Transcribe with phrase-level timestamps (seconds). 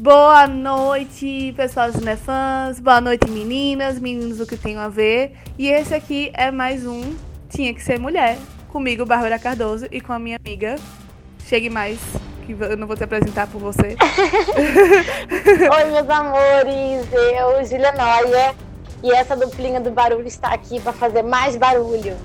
[0.00, 2.78] Boa noite, pessoal cinefãs.
[2.78, 5.32] Boa noite, meninas, meninos do que tem a ver.
[5.58, 7.16] E esse aqui é mais um
[7.50, 8.38] Tinha que Ser Mulher.
[8.68, 10.76] Comigo, Bárbara Cardoso, e com a minha amiga.
[11.44, 11.98] Chegue mais,
[12.46, 13.96] que eu não vou te apresentar por você.
[15.76, 17.08] Oi, meus amores.
[17.12, 18.54] Eu, Julia Noia.
[19.02, 22.16] E essa duplinha do barulho está aqui para fazer mais barulho.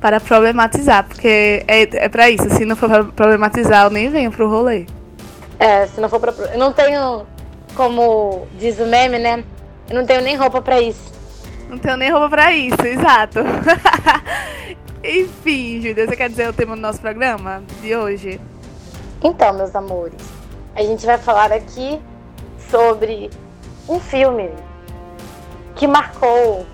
[0.00, 2.50] Para problematizar, porque é, é para isso.
[2.50, 4.86] Se não for problematizar, eu nem venho pro rolê.
[5.60, 6.32] É, se não for pra.
[6.32, 7.26] Eu não tenho,
[7.76, 9.44] como diz o meme, né?
[9.90, 11.12] Eu não tenho nem roupa pra isso.
[11.68, 13.40] Não tenho nem roupa pra isso, exato.
[15.04, 18.40] Enfim, Júlia, você quer dizer o tema do nosso programa de hoje?
[19.22, 20.22] Então, meus amores,
[20.74, 22.00] a gente vai falar aqui
[22.70, 23.28] sobre
[23.86, 24.48] um filme
[25.74, 26.64] que marcou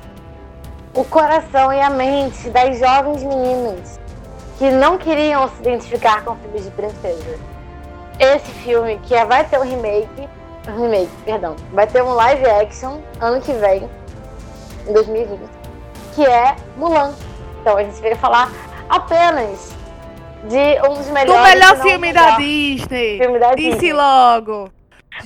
[0.94, 3.98] o coração e a mente das jovens meninas
[4.58, 7.55] que não queriam se identificar com filmes de princesa.
[8.18, 10.28] Esse filme que é, vai ter um remake,
[10.68, 13.88] um remake, perdão, vai ter um live action ano que vem,
[14.88, 15.40] em 2020,
[16.14, 17.14] que é Mulan.
[17.60, 18.50] Então a gente veio falar
[18.88, 19.74] apenas
[20.48, 21.40] de um dos melhores.
[21.40, 23.18] O melhor filme da Disney.
[23.18, 23.92] Filme da Disse Disney.
[23.92, 24.70] logo.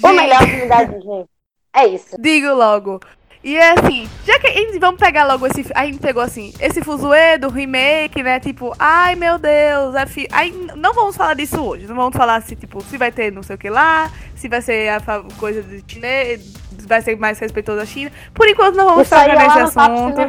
[0.02, 1.26] O melhor filme da Disney.
[1.74, 2.16] É isso.
[2.20, 3.00] Digo logo.
[3.42, 5.64] E é assim, já que a gente vamos pegar logo esse.
[5.74, 8.38] A gente pegou assim, esse fuzuê do remake, né?
[8.38, 10.28] Tipo, ai meu Deus, é fi...
[10.30, 11.86] aí não vamos falar disso hoje.
[11.86, 14.60] Não vamos falar se, tipo, se vai ter não sei o que lá, se vai
[14.60, 15.00] ser a
[15.38, 16.52] coisa de chinês,
[16.86, 18.12] vai ser mais respeitoso da China.
[18.34, 20.20] Por enquanto não vamos Isso aí é nesse Papo assunto.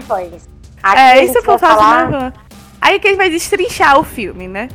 [0.81, 1.59] A É, isso eu falar.
[1.59, 2.33] falar.
[2.79, 4.69] Aí que a gente vai destrinchar o filme, né?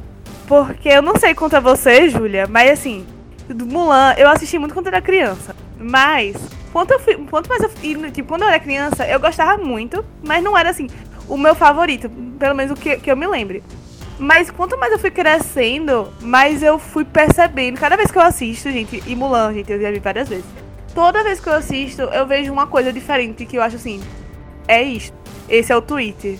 [0.47, 3.05] Porque eu não sei contra você, Júlia, mas assim,
[3.49, 5.57] do Mulan, eu assisti muito quando era criança.
[5.79, 6.37] Mas,
[6.77, 10.05] quanto, eu fui, quanto mais eu e, tipo, quando eu era criança, eu gostava muito,
[10.23, 10.89] mas não era assim,
[11.27, 13.65] o meu favorito, pelo menos o que, que eu me lembre.
[14.19, 17.81] Mas quanto mais eu fui crescendo, mais eu fui percebendo.
[17.81, 20.45] Cada vez que eu assisto, gente, e Mulan, gente, eu já vi várias vezes.
[20.95, 24.03] Toda vez que eu assisto, eu vejo uma coisa diferente que eu acho assim,
[24.69, 25.17] é isto.
[25.49, 26.39] Esse é o tweet.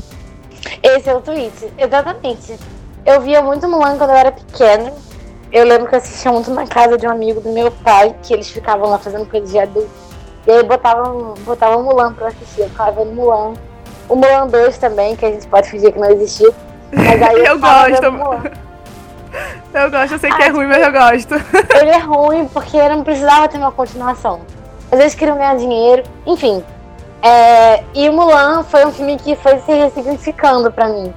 [0.83, 2.59] Esse é o tweet, exatamente.
[3.07, 4.93] Eu via muito Mulan quando eu era pequena.
[5.51, 8.35] Eu lembro que eu assistia muito na casa de um amigo do meu pai, que
[8.35, 10.06] eles ficavam lá fazendo coisa de adulto.
[10.47, 12.61] E aí botavam, botavam Mulan pra eu assistir.
[12.61, 13.55] Eu ficava vendo Mulan.
[14.09, 16.55] O Mulan 2 também, que a gente pode fingir que não existiu.
[16.93, 18.67] Mas aí eu, Eu gosto.
[19.75, 21.35] Eu gosto, eu sei que Ah, é ruim, mas eu gosto.
[21.79, 24.41] Ele é ruim porque não precisava ter uma continuação.
[24.91, 26.65] Às vezes queriam ganhar dinheiro, enfim.
[27.21, 31.13] É, e o Mulan foi um filme que foi se ressignificando pra mim.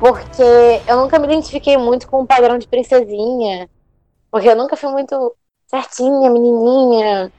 [0.00, 3.68] Porque eu nunca me identifiquei muito com o padrão de princesinha.
[4.30, 5.36] Porque eu nunca fui muito
[5.68, 7.30] certinha, menininha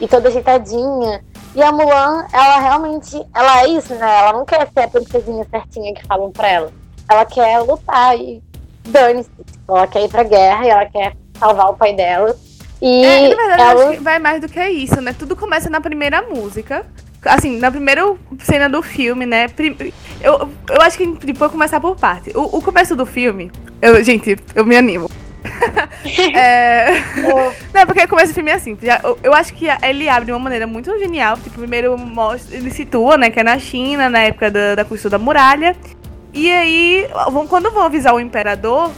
[0.00, 1.22] e toda ajeitadinha.
[1.54, 4.18] E a Mulan, ela realmente, ela é isso, né?
[4.18, 6.72] Ela não quer ser a princesinha certinha que falam pra ela.
[7.08, 8.42] Ela quer lutar e
[8.88, 9.30] dane-se.
[9.68, 12.36] Ela quer ir pra guerra e ela quer salvar o pai dela.
[12.82, 13.84] E É, na verdade, eu ela...
[13.84, 15.14] acho que vai mais do que isso, né?
[15.16, 16.84] Tudo começa na primeira música.
[17.24, 18.02] Assim, na primeira
[18.40, 19.46] cena do filme, né?
[20.20, 22.36] Eu, eu acho que tipo, vou começar por parte.
[22.36, 23.50] O, o começo do filme.
[23.80, 25.08] Eu, gente, eu me animo.
[26.34, 26.90] É...
[27.72, 28.76] Não, porque começa o filme assim.
[28.82, 31.36] já- eu, eu acho que ele abre de uma maneira muito genial.
[31.36, 35.10] Tipo, primeiro mostra, ele situa, né, que é na China, na época da, da construção
[35.10, 35.76] da muralha.
[36.32, 38.90] E aí, vão- quando vão avisar o imperador,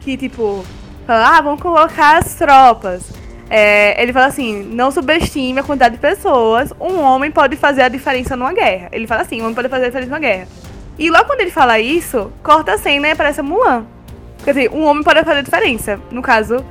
[0.00, 0.64] que tipo,
[1.06, 3.02] fala, ah, vamos colocar as tropas.
[3.50, 6.70] É, ele fala assim, não subestime a quantidade de pessoas.
[6.80, 8.88] Um homem pode fazer a diferença numa guerra.
[8.92, 10.46] Ele fala assim, um homem pode fazer a diferença numa guerra.
[10.98, 13.86] E logo quando ele fala isso, corta a cena e aparece a Mulan.
[14.48, 16.00] Quer dizer, um homem pode fazer a diferença.
[16.10, 16.64] No caso,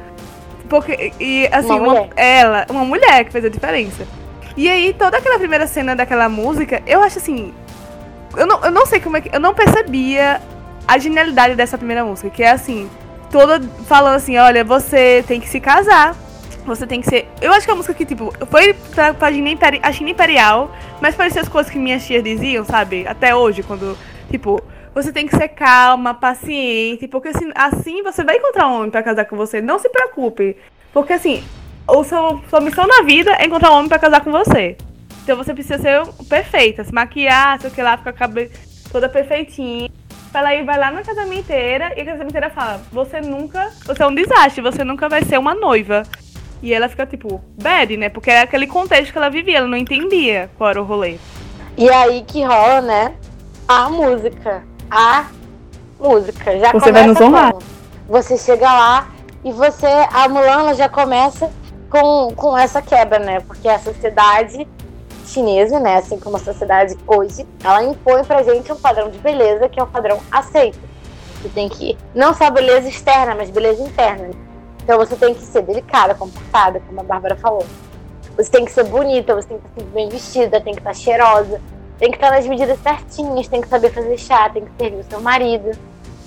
[0.68, 4.08] porque e assim, Uma uma- ela, uma mulher que fez a diferença.
[4.56, 7.54] E aí toda aquela primeira cena daquela música, eu acho assim,
[8.36, 10.42] eu não, eu não sei como é que eu não percebia
[10.88, 12.90] a genialidade dessa primeira música, que é assim,
[13.30, 16.16] toda falando assim, olha, você tem que se casar.
[16.66, 17.30] Você tem que ser.
[17.40, 20.10] Eu acho que é uma música que, tipo, foi pra, pra China, Imperi- a China
[20.10, 23.06] Imperial, mas parecia as coisas que minhas tias diziam, sabe?
[23.08, 23.96] Até hoje, quando,
[24.32, 24.60] tipo,
[24.98, 29.04] você tem que ser calma, paciente, porque assim, assim você vai encontrar um homem pra
[29.04, 29.62] casar com você.
[29.62, 30.58] Não se preocupe.
[30.92, 31.44] Porque assim,
[31.88, 34.76] o seu, sua missão na vida é encontrar um homem pra casar com você.
[35.24, 38.60] Então você precisa ser perfeita, se maquiar, sei o que lá, ficar cabeça
[38.92, 39.88] toda perfeitinha.
[40.34, 43.72] Ela aí vai lá na casamenteira e a casamenteira fala: Você nunca.
[43.86, 46.04] Você é um desastre, você nunca vai ser uma noiva.
[46.60, 48.10] E ela fica tipo, bad, né?
[48.10, 51.20] Porque é aquele contexto que ela vivia, ela não entendia qual era o rolê.
[51.78, 53.16] E aí que rola, né?
[53.68, 54.64] A música.
[54.90, 55.26] A
[56.00, 56.58] música.
[56.60, 57.52] Já Você vai começa nos honrar.
[57.54, 57.64] como?
[58.08, 59.10] Você chega lá
[59.44, 59.88] e você.
[60.12, 61.52] A Mulan ela já começa
[61.90, 63.40] com, com essa quebra, né?
[63.42, 64.68] Porque a sociedade
[65.26, 65.98] chinesa, né?
[65.98, 69.84] Assim como a sociedade hoje, ela impõe pra gente um padrão de beleza que é
[69.84, 70.80] um padrão aceito.
[71.42, 71.98] Você tem que.
[72.16, 74.30] Não só beleza externa, mas beleza interna.
[74.84, 77.66] Então você tem que ser delicada, comportada, como a Bárbara falou.
[78.38, 81.60] Você tem que ser bonita, você tem que estar bem vestida, tem que estar cheirosa,
[82.00, 85.04] tem que estar nas medidas certinhas, tem que saber fazer chá, tem que servir o
[85.04, 85.72] seu marido.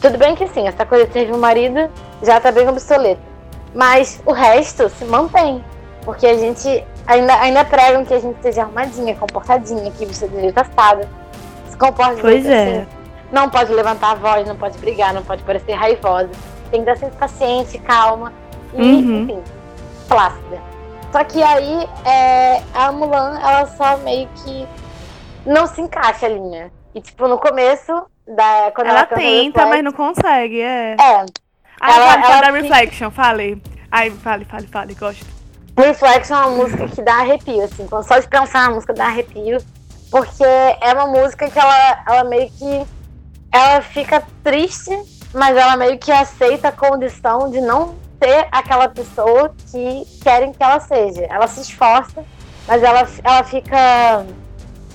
[0.01, 1.89] Tudo bem que sim, essa coisa de servir o marido
[2.23, 3.21] já está bem obsoleta.
[3.75, 5.65] Mas o resto se mantém.
[6.05, 10.53] Porque a gente ainda, ainda pregam que a gente seja arrumadinha, comportadinha, que você seja
[10.53, 11.09] tastada.
[11.69, 12.79] Se comporte pois é.
[12.79, 12.87] assim.
[13.31, 16.31] Não pode levantar a voz, não pode brigar, não pode parecer raivosa.
[16.71, 18.33] Tem que estar sempre paciente, calma
[18.75, 19.23] e, uhum.
[19.23, 19.43] enfim,
[20.09, 20.59] plácida.
[21.13, 24.67] Só que aí é, a Mulan, ela só meio que
[25.47, 26.73] não se encaixa a linha.
[26.95, 27.93] E tipo, no começo
[28.27, 28.73] da.
[28.75, 30.97] Quando ela, ela tenta, mas não consegue, é.
[31.01, 31.27] É.
[31.81, 33.63] Ah, ela, fala ela da Reflection, fale.
[33.91, 35.27] Ai, fale, fale, fale, gosto.
[35.77, 37.89] Reflection é uma música que dá arrepio, assim.
[37.89, 39.59] Só de pensar na música dá arrepio.
[40.11, 42.87] Porque é uma música que ela, ela meio que.
[43.53, 44.91] Ela fica triste,
[45.33, 50.63] mas ela meio que aceita a condição de não ser aquela pessoa que querem que
[50.63, 51.25] ela seja.
[51.25, 52.25] Ela se esforça,
[52.69, 54.25] mas ela, ela fica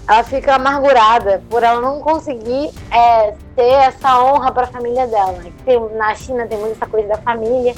[0.07, 5.39] ela fica amargurada por ela não conseguir é, ter essa honra para a família dela.
[5.65, 7.73] Tem, na China tem muito essa coisa da família.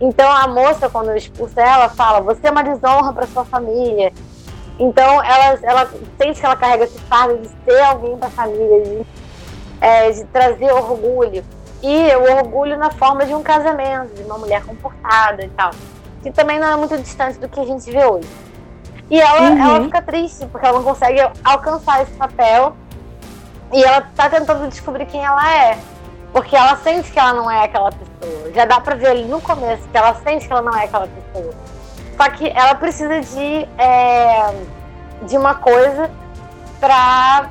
[0.00, 4.12] Então a moça, quando expulsa ela, fala: Você é uma desonra para sua família.
[4.78, 8.82] Então ela, ela sente que ela carrega esse fardo de ser alguém para a família,
[8.82, 9.06] de,
[9.80, 11.44] é, de trazer orgulho.
[11.82, 15.70] E o orgulho na forma de um casamento, de uma mulher comportada e tal.
[16.22, 18.45] Que também não é muito distante do que a gente vê hoje.
[19.10, 19.64] E ela, uhum.
[19.64, 22.76] ela fica triste, porque ela não consegue alcançar esse papel.
[23.72, 25.78] E ela tá tentando descobrir quem ela é.
[26.32, 28.52] Porque ela sente que ela não é aquela pessoa.
[28.52, 31.08] Já dá pra ver ali no começo que ela sente que ela não é aquela
[31.08, 31.54] pessoa.
[32.16, 34.54] Só que ela precisa de, é,
[35.22, 36.10] de uma coisa
[36.80, 37.50] pra,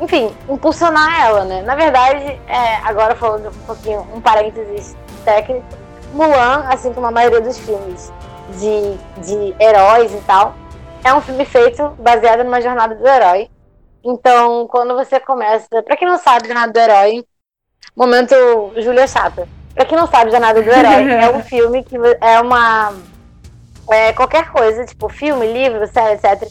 [0.00, 1.62] enfim, impulsionar ela, né?
[1.62, 5.64] Na verdade, é, agora falando um pouquinho, um parênteses técnico,
[6.12, 8.12] Mulan, assim como a maioria dos filmes
[8.58, 10.54] de, de heróis e tal,
[11.04, 13.48] é um filme feito baseado numa jornada do herói.
[14.04, 15.82] Então, quando você começa.
[15.82, 17.24] Pra quem não sabe, Jornada do Herói.
[17.94, 18.34] Momento
[18.76, 19.48] Júlia Chata.
[19.74, 22.92] Pra quem não sabe, Jornada do Herói é um filme que é uma.
[23.90, 26.48] É qualquer coisa, tipo filme, livro, série, etc.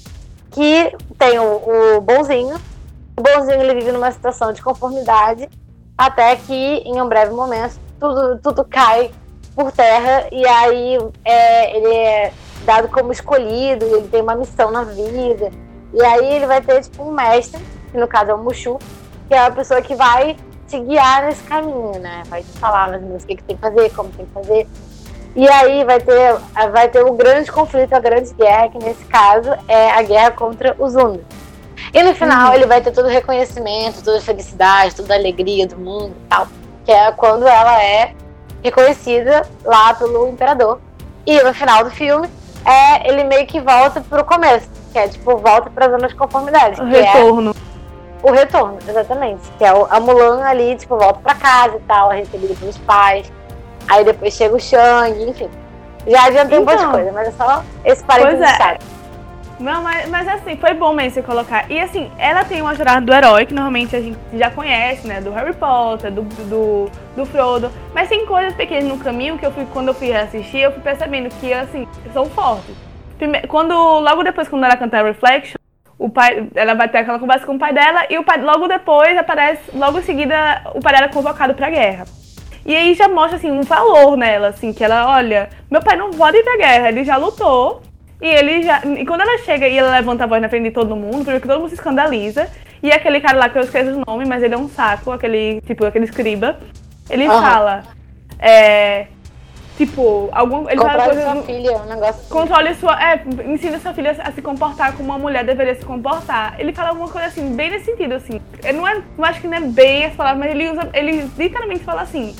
[0.51, 2.55] Que tem o, o bonzinho.
[3.17, 5.49] O bonzinho ele vive numa situação de conformidade.
[5.97, 9.11] Até que, em um breve momento, tudo, tudo cai
[9.55, 10.27] por terra.
[10.31, 12.33] E aí é, ele é
[12.71, 15.51] dado como escolhido, ele tem uma missão na vida.
[15.93, 18.79] E aí ele vai ter, tipo, um mestre, que no caso é o Mushu,
[19.27, 20.37] que é a pessoa que vai
[20.67, 22.23] te guiar nesse caminho, né?
[22.27, 24.31] Vai te falar mais ou menos o que, que tem que fazer, como tem que
[24.31, 24.67] fazer.
[25.35, 26.35] E aí vai ter,
[26.71, 30.73] vai ter o grande conflito, a grande guerra, que nesse caso é a guerra contra
[30.79, 31.25] os Undos.
[31.93, 32.53] E no final uhum.
[32.53, 36.27] ele vai ter todo o reconhecimento, toda a felicidade, toda a alegria do mundo e
[36.29, 36.47] tal.
[36.85, 38.13] Que é quando ela é
[38.63, 40.79] reconhecida lá pelo imperador.
[41.25, 42.29] E no final do filme,
[42.65, 46.81] é ele meio que volta pro começo, que é tipo, volta pra zona de conformidade.
[46.81, 47.51] O retorno.
[47.51, 47.71] É
[48.23, 49.41] o retorno, exatamente.
[49.57, 53.31] Que é a Mulan ali, tipo, volta pra casa e tal, é recebida pelos pais.
[53.87, 55.49] Aí depois chega o Shang, enfim.
[56.07, 58.55] Já adiantei então, um monte de coisa, mas é só esse parênteses é.
[58.55, 58.85] chato.
[59.59, 61.69] Não, mas, mas assim, foi bom mesmo você colocar.
[61.69, 65.21] E assim, ela tem uma jornada do herói, que normalmente a gente já conhece, né?
[65.21, 67.71] Do Harry Potter, do, do, do Frodo.
[67.93, 70.81] Mas tem coisas pequenas no caminho que eu fui, quando eu fui assistir, eu fui
[70.81, 72.75] percebendo que, assim, são fortes.
[73.17, 75.55] Primeiro, quando, logo depois, quando ela cantar Reflection,
[75.97, 78.67] o pai, ela vai ter aquela conversa com o pai dela e o pai, logo
[78.67, 82.05] depois aparece, logo em seguida, o pai dela é convocado pra guerra.
[82.65, 86.11] E aí já mostra, assim, um valor nela, assim, que ela, olha, meu pai não
[86.11, 87.81] pode ir pra guerra, ele já lutou,
[88.21, 88.81] e ele já.
[88.85, 91.41] E quando ela chega e ela levanta a voz na frente de todo mundo, primeiro
[91.41, 92.47] que todo mundo se escandaliza.
[92.83, 95.59] E aquele cara lá que eu esqueço o nome, mas ele é um saco, aquele,
[95.61, 96.57] tipo, aquele escriba.
[97.11, 97.41] Ele uhum.
[97.41, 97.83] fala.
[98.39, 99.07] É,
[99.77, 100.69] tipo, algum.
[100.69, 102.09] Ele Controle fala coisa, sua filha, um negócio.
[102.09, 102.29] Assim.
[102.29, 103.03] Controle sua.
[103.03, 106.55] É, ensina sua filha a se comportar como uma mulher deveria se comportar.
[106.57, 108.41] Ele fala alguma coisa assim, bem nesse sentido, assim.
[108.63, 110.89] Eu não, é, não acho que não é bem as palavras, mas ele usa.
[110.93, 112.35] Ele literalmente fala assim.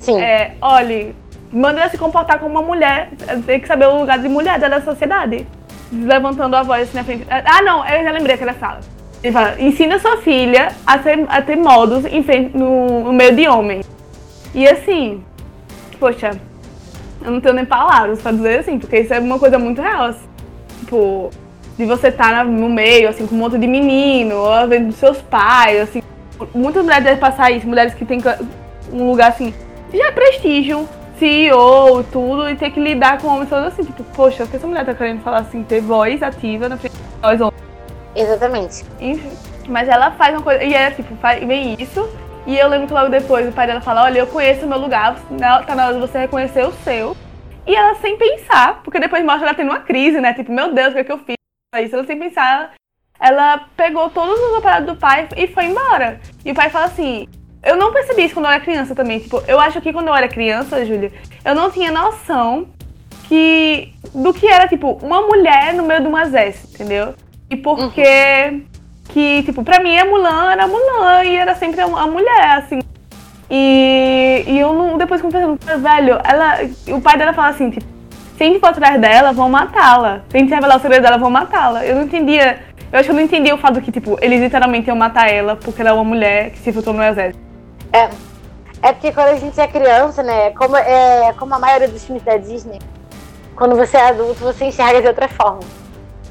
[0.00, 0.20] Sim.
[0.20, 1.14] É, olhe,
[1.52, 3.10] manda ela se comportar como uma mulher,
[3.46, 5.46] tem que saber o lugar de mulher dela na sociedade.
[5.90, 7.26] Levantando a voz assim na frente.
[7.30, 8.80] Ah, não, eu já lembrei aquela sala.
[9.22, 13.34] Ele fala, ensina sua filha a ter, a ter modos em frente, no, no meio
[13.34, 13.80] de homem.
[14.54, 15.24] E assim,
[15.98, 16.30] poxa,
[17.24, 20.06] eu não tenho nem palavras pra dizer assim, porque isso é uma coisa muito real.
[20.06, 20.26] Assim.
[20.80, 21.30] Tipo,
[21.78, 25.22] de você estar tá no meio, assim, com um monte de menino, ou vendo seus
[25.22, 26.02] pais, assim.
[26.52, 28.20] Muitas mulheres devem passar isso, mulheres que têm
[28.92, 29.54] um lugar assim,
[29.92, 30.88] já prestígio,
[31.18, 34.66] CEO, tudo, e ter que lidar com homens todos assim, tipo, poxa, o que essa
[34.66, 37.62] mulher tá querendo falar assim, ter voz ativa na frente de nós homens.
[38.14, 38.84] Exatamente.
[39.00, 39.30] Enfim,
[39.68, 42.08] mas ela faz uma coisa, e é tipo, faz, vem isso,
[42.48, 44.78] e eu lembro que logo depois o pai dela fala, olha, eu conheço o meu
[44.78, 45.20] lugar,
[45.66, 47.14] tá na hora de você reconhecer o seu,
[47.66, 50.32] E ela sem pensar, porque depois mostra ela tendo uma crise, né?
[50.32, 51.36] Tipo, meu Deus, o que, é que eu fiz?
[51.84, 52.72] Isso ela sem pensar,
[53.20, 56.20] ela pegou todos os aparatos do pai e foi embora.
[56.42, 57.28] E o pai fala assim:
[57.62, 59.18] Eu não percebi isso quando eu era criança também.
[59.18, 61.12] Tipo, eu acho que quando eu era criança, Júlia,
[61.44, 62.68] eu não tinha noção
[63.28, 63.92] que.
[64.14, 67.14] do que era, tipo, uma mulher no meio de um exército, entendeu?
[67.50, 68.00] E porque.
[68.00, 68.67] Uhum.
[69.08, 72.80] Que, tipo, pra mim a Mulan era Mulan e era sempre a mulher, assim.
[73.50, 74.98] E, e eu não.
[74.98, 75.30] Depois eu
[75.78, 76.58] velho, ela.
[76.88, 77.86] O pai dela fala assim, tipo,
[78.36, 80.20] se a gente for atrás dela, vão matá-la.
[80.28, 81.84] Se a gente revelar o segredo dela, vão matá-la.
[81.84, 82.60] Eu não entendia.
[82.92, 85.56] Eu acho que eu não entendia o fato que, tipo, eles literalmente iam matar ela
[85.56, 87.42] porque ela é uma mulher que se infiltrou no exército.
[87.92, 88.08] É.
[88.80, 90.50] É porque quando a gente é criança, né?
[90.50, 92.78] Como, é, como a maioria dos filmes da Disney,
[93.56, 95.60] quando você é adulto, você enxerga de outra forma.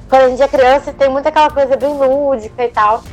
[0.09, 3.03] Quando a gente é criança, tem muita aquela coisa bem lúdica e tal.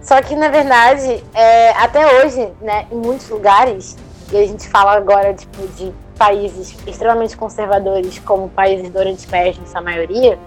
[0.00, 3.96] Só que, na verdade, é, até hoje, né, em muitos lugares,
[4.32, 9.62] e a gente fala agora tipo, de países extremamente conservadores, como países do Oriente Médio,
[9.66, 10.38] sua maioria,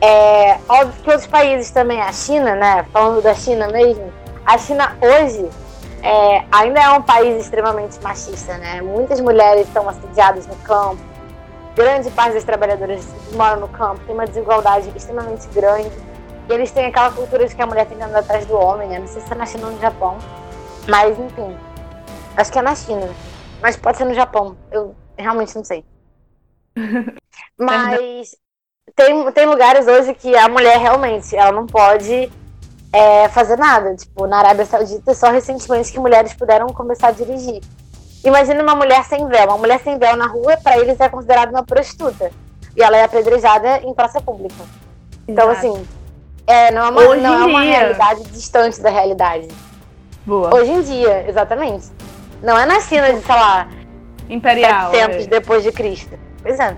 [0.00, 4.12] é óbvio que outros países também, a China, né, falando da China mesmo,
[4.44, 5.48] a China hoje
[6.02, 8.82] é, ainda é um país extremamente machista, né?
[8.82, 11.00] Muitas mulheres estão assediadas no campo,
[11.74, 15.90] grande parte das trabalhadoras moram no campo, tem uma desigualdade extremamente grande.
[16.48, 18.88] E eles têm aquela cultura de que a mulher tem que andar atrás do homem,
[18.88, 18.98] né?
[18.98, 20.18] Não sei se é na China ou no Japão.
[20.86, 21.56] Mas, enfim.
[22.36, 23.08] Acho que é na China.
[23.62, 24.56] Mas pode ser no Japão.
[24.70, 25.84] Eu realmente não sei.
[27.58, 28.36] Mas
[28.94, 32.30] tem, tem lugares hoje que a mulher realmente ela não pode
[32.92, 33.94] é, fazer nada.
[33.96, 37.62] Tipo, na Arábia Saudita, só recentemente que mulheres puderam começar a dirigir.
[38.24, 39.46] Imagina uma mulher sem véu.
[39.48, 42.30] Uma mulher sem véu na rua, para eles é considerada uma prostituta.
[42.76, 44.64] E ela é apedrejada em praça pública.
[45.28, 45.68] Então, Exato.
[45.68, 45.86] assim,
[46.46, 49.48] é, não é uma, não é uma realidade distante da realidade.
[50.26, 50.54] Boa.
[50.54, 51.90] Hoje em dia, exatamente.
[52.42, 53.68] Não é na China de, sei lá,
[54.28, 54.90] Imperial.
[54.90, 55.28] 700 é.
[55.28, 56.18] depois de Cristo.
[56.42, 56.76] Pois é.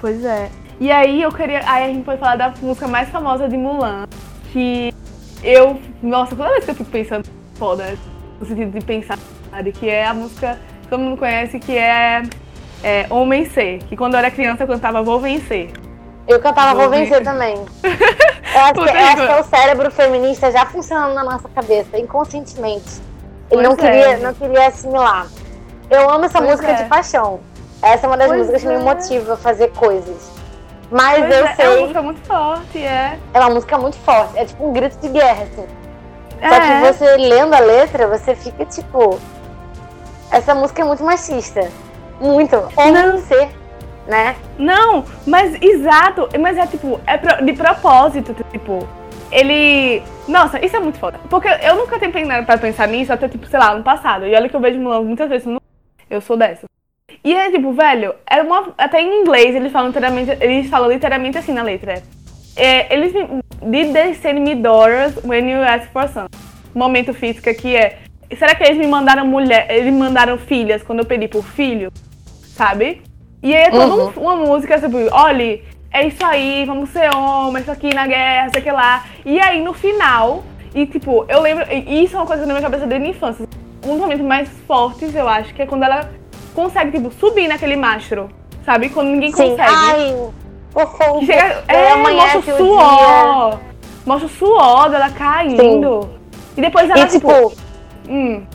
[0.00, 0.50] Pois é.
[0.78, 1.60] E aí eu queria.
[1.66, 4.06] Aí a gente pode falar da música mais famosa de Mulan.
[4.52, 4.94] Que
[5.42, 5.80] eu.
[6.02, 7.96] Nossa, toda vez que eu fico pensando, foda,
[8.38, 9.18] no sentido de pensar,
[9.64, 12.22] que é a música que todo mundo conhece, que é,
[12.82, 13.78] é Homem Ser.
[13.84, 15.70] Que quando eu era criança eu cantava Vou Vencer.
[16.26, 17.56] Eu cantava Vou, Vou Vencer também.
[18.56, 23.02] Eu acho, que, acho, que, é o cérebro feminista já funcionando na nossa cabeça, inconscientemente.
[23.50, 23.76] Ele não, é.
[23.76, 25.26] queria, não queria assimilar.
[25.90, 26.74] Eu amo essa pois música é.
[26.82, 27.40] de paixão.
[27.82, 28.78] Essa é uma das pois músicas que me é.
[28.78, 30.30] motiva a fazer coisas.
[30.90, 31.64] Mas pois eu é, sei.
[31.64, 33.18] É uma música muito forte, é.
[33.34, 34.38] É uma música muito forte.
[34.38, 35.66] É tipo um grito de guerra, assim.
[36.48, 36.92] Só que é.
[36.92, 39.18] você lendo a letra, você fica tipo.
[40.36, 41.70] Essa música é muito machista.
[42.20, 42.56] Muito.
[42.76, 43.48] Homem ser
[44.06, 44.36] né?
[44.58, 48.86] Não, mas exato, mas é tipo, é de propósito, tipo,
[49.30, 50.02] ele.
[50.28, 51.18] Nossa, isso é muito foda.
[51.28, 54.26] Porque eu nunca tenho pensado pra pensar nisso até, tipo, sei lá, no passado.
[54.26, 55.60] E olha que eu vejo Mulan muitas vezes no.
[56.08, 56.66] Eu sou dessa.
[57.24, 58.72] E é tipo, velho, é uma.
[58.78, 60.30] Até em inglês eles falam literalmente.
[60.40, 62.02] Eles falam literalmente assim na letra.
[62.56, 63.12] É, eles
[63.62, 66.28] did they send me daughters when you ask for some?
[66.74, 67.98] Momento física que é.
[68.36, 69.66] Será que eles me mandaram mulher.
[69.70, 71.92] Eles me mandaram filhas quando eu pedi por filho?
[72.54, 73.02] Sabe?
[73.42, 74.12] E aí é toda uhum.
[74.16, 75.60] uma música, tipo, olha,
[75.92, 79.04] é isso aí, vamos ser homens, isso aqui na guerra, sei que lá.
[79.24, 80.42] E aí no final,
[80.74, 83.48] e tipo, eu lembro, e isso é uma coisa na minha cabeça desde a infância.
[83.84, 86.10] Um dos momentos mais fortes, eu acho, que é quando ela
[86.54, 88.28] consegue, tipo, subir naquele mastro,
[88.64, 88.88] sabe?
[88.88, 89.50] Quando ninguém Sim.
[89.50, 89.70] consegue.
[89.70, 90.12] Ai,
[90.74, 93.60] o chega, é, mostra o suor.
[94.04, 96.02] Mostra o suor dela caindo.
[96.02, 96.08] Sim.
[96.56, 97.50] E depois ela, e, tipo.
[97.50, 97.65] tipo
[98.08, 98.46] hum.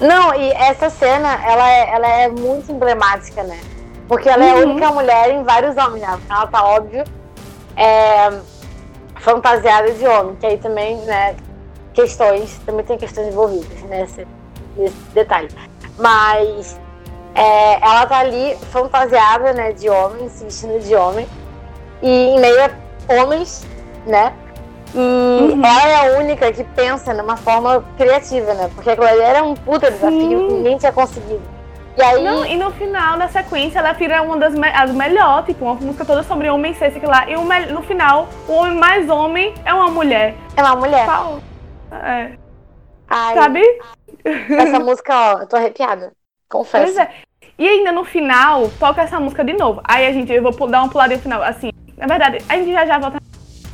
[0.00, 3.60] Não, e essa cena, ela é, ela é muito emblemática, né?
[4.08, 4.72] Porque ela é a uhum.
[4.72, 6.18] única mulher em vários homens, né?
[6.28, 7.04] Ela tá óbvio
[7.76, 8.40] é,
[9.20, 11.36] fantasiada de homem, que aí também, né,
[11.92, 14.26] questões, também tem questões envolvidas nesse,
[14.76, 15.48] nesse detalhe.
[15.98, 16.80] Mas
[17.34, 21.26] é, ela tá ali fantasiada, né, de homem, se vestindo de homem,
[22.02, 23.66] e em meio a homens,
[24.06, 24.32] né?
[24.94, 25.64] E uhum.
[25.64, 28.70] ela é a única que pensa numa forma criativa, né?
[28.74, 31.42] Porque aquilo ali era um puta desafio que ninguém tinha conseguido.
[31.96, 32.24] E aí.
[32.24, 35.74] Não, e no final, na sequência, ela vira uma das me as melhores, tipo, uma
[35.74, 37.28] música toda sobre homem ser, sei lá.
[37.28, 40.34] E o no final, o homem mais homem é uma mulher.
[40.56, 41.06] É uma mulher.
[41.06, 41.40] Fala.
[41.92, 42.32] É.
[43.08, 43.62] Ai, Sabe?
[44.24, 46.12] Essa música, ó, eu tô arrepiada.
[46.48, 46.84] Confesso.
[46.84, 47.10] Pois é.
[47.58, 49.82] E ainda no final, toca essa música de novo.
[49.84, 51.42] Aí a gente, eu vou dar uma puladinha no final.
[51.42, 53.18] Assim, na verdade, a gente já já volta.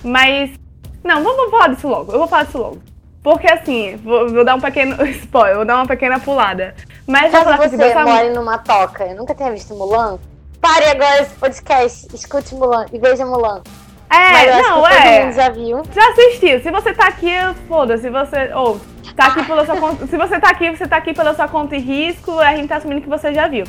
[0.02, 0.65] Mas.
[1.06, 2.12] Não, vamos falar disso logo.
[2.12, 2.78] Eu vou falar disso logo.
[3.22, 6.74] Porque assim, vou, vou, dar um pequeno spoiler, vou dar uma pequena pulada.
[7.06, 8.04] Mas Caso você dessa...
[8.04, 10.18] mora numa toca e nunca tenha visto Mulan,
[10.60, 13.62] pare agora esse podcast, escute Mulan e veja Mulan.
[14.08, 15.02] É, Mas não, é.
[15.02, 15.82] Todo mundo já viu.
[15.92, 16.60] Já assistiu.
[16.60, 17.32] Se você tá aqui,
[17.66, 18.04] foda-se.
[18.04, 18.52] Se você.
[18.54, 20.06] Ou, oh, tá aqui pela sua conta.
[20.06, 22.76] Se você tá aqui, você tá aqui pela sua conta e risco, a gente tá
[22.76, 23.64] assumindo que você já viu.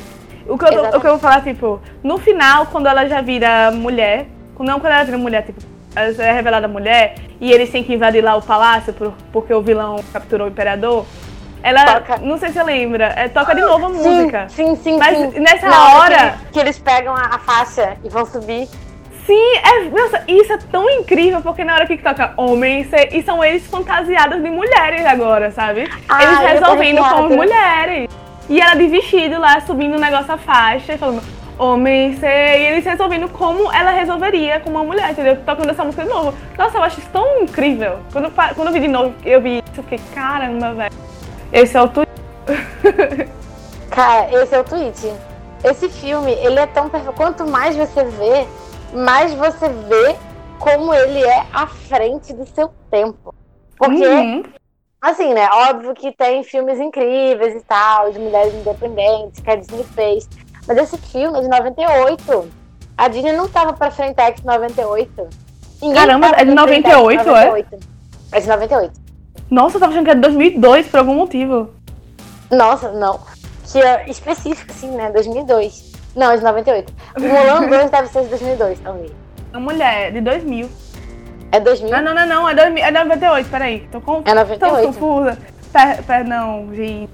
[0.46, 3.70] O que, eu, o que eu vou falar, tipo, no final, quando ela já vira
[3.72, 4.28] mulher,
[4.58, 5.60] não quando ela vira mulher, tipo,
[5.96, 9.96] é revelada mulher, e eles têm que invadir lá o palácio por- porque o vilão
[10.12, 11.04] capturou o imperador,
[11.62, 12.18] ela, Toca.
[12.18, 14.46] não sei se você lembra, é, toca de novo a música.
[14.48, 14.98] Sim, sim, sim.
[14.98, 15.40] Mas sim.
[15.40, 18.68] nessa Na hora- Que, eles- que eles pegam a, a faixa e vão subir.
[19.26, 23.22] Sim, é, nossa, isso é tão incrível, porque na hora que toca homens, é- e
[23.22, 25.86] são eles fantasiados de mulheres agora, sabe?
[26.08, 28.08] Ah, eles resolvendo como mulheres.
[28.48, 31.22] E ela de vestido lá, subindo o negócio a faixa, e falando,
[31.58, 35.36] homens, é, e eles resolvendo como ela resolveria com uma mulher, entendeu?
[35.44, 36.34] Tocando essa música de novo.
[36.56, 37.98] Nossa, eu acho isso tão incrível.
[38.12, 40.94] Quando, eu quando eu vi de novo, eu vi isso, eu fiquei, caramba, velho.
[41.52, 42.06] Esse é o tu...
[43.90, 45.12] Cara, esse é o tweet.
[45.64, 47.16] Esse filme, ele é tão perfeito.
[47.16, 48.46] Quanto mais você vê,
[48.94, 50.14] mais você vê
[50.58, 53.34] como ele é à frente do seu tempo.
[53.76, 54.42] Porque, Uhum.
[55.00, 55.48] assim, né?
[55.52, 60.28] Óbvio que tem filmes incríveis e tal, de mulheres independentes, que a Disney fez.
[60.68, 62.48] Mas esse filme é de 98.
[62.96, 65.28] A Disney não tava pra Frentex em 98.
[65.80, 67.46] Ninguém Caramba, é de pra Frentex em 98, é?
[67.46, 67.78] 98.
[68.32, 69.00] É de 98.
[69.50, 71.70] Nossa, eu tava achando que era de 2002 por algum motivo.
[72.50, 73.18] Nossa, não.
[73.64, 75.10] Que é específico, assim, né?
[75.10, 75.92] 2002.
[76.14, 76.92] Não, é de 98.
[77.16, 79.12] O Mulan 2 deve ser de 2002, talvez.
[79.52, 80.68] A mulher, de 2000.
[81.50, 81.94] É 2000?
[81.94, 83.88] Ah, não, não, não, é, 2000, é 98, peraí.
[83.90, 84.60] Tô, com, É 98.
[84.60, 85.38] tô confusa.
[85.72, 87.10] Per, perdão, gente.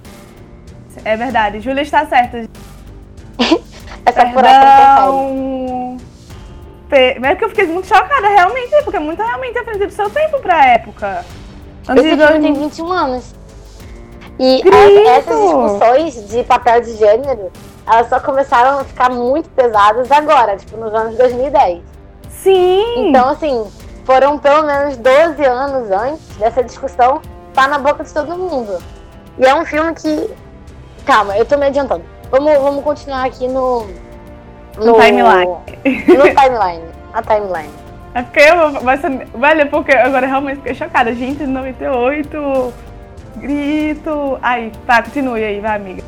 [1.04, 2.48] É verdade, Júlia está certa.
[4.06, 4.42] Essa perfeita.
[4.42, 5.96] Perdão.
[6.88, 9.92] Pe- é que eu fiquei muito chocada, realmente, porque é muito realmente à frente do
[9.92, 11.24] seu tempo pra época.
[11.88, 12.54] Antes Esse filme tem 2000.
[12.68, 13.34] 21 anos.
[14.38, 17.50] E as- essas discussões de papel de gênero,
[17.86, 21.82] elas só começaram a ficar muito pesadas agora, tipo, nos anos 2010.
[22.28, 23.08] Sim!
[23.08, 23.64] Então, assim,
[24.04, 27.20] foram pelo menos 12 anos antes dessa discussão
[27.54, 28.78] tá na boca de todo mundo.
[29.38, 30.30] E é um filme que.
[31.06, 32.04] Calma, eu tô me adiantando.
[32.30, 33.86] Vamos, vamos continuar aqui no.
[34.76, 35.50] No timeline.
[36.08, 36.84] No timeline.
[37.12, 37.70] A timeline.
[38.14, 38.80] É porque eu.
[38.82, 41.14] Vai ser, velho, porque agora realmente fiquei chocada.
[41.14, 42.72] Gente, 98.
[43.36, 44.38] Grito.
[44.42, 46.02] Ai, tá, continue aí, vai, amiga.